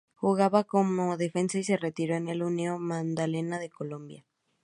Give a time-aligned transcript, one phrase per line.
[0.15, 4.25] Jugaba como defensa y se retiró en el Unión Magdalena de Colombia.